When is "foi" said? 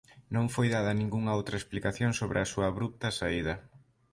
0.53-0.67